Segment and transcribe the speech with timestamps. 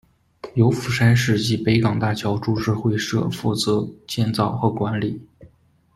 [0.55, 5.21] 由釜山市及北港大桥株式会社负责建造和管理。